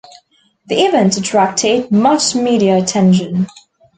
[0.65, 3.45] The event attracted much media attention.